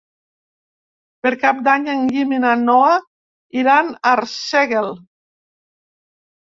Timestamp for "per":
1.27-1.31